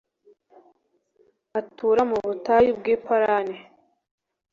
Atura 1.59 2.01
mu 2.09 2.17
butayu 2.25 2.71
bw’i 2.79 2.95
Parani 3.05 3.57